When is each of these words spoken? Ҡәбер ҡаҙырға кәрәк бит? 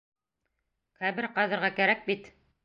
Ҡәбер 1.01 1.27
ҡаҙырға 1.37 1.71
кәрәк 1.81 2.03
бит? 2.09 2.33